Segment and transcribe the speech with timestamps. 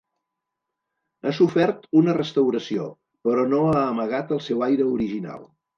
[1.27, 2.89] Ha sofert una restauració
[3.29, 5.51] però no ha amagat el seu aire original.